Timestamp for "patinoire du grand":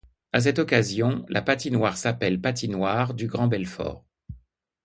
2.41-3.45